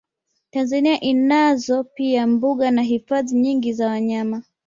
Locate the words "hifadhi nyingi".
2.81-3.73